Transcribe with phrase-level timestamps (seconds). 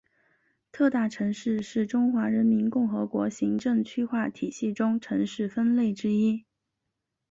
[0.71, 6.43] 特大城市是中华人民共和国行政区划体系中城市分类之一。